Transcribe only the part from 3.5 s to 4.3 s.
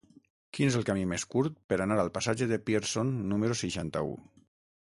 seixanta-u?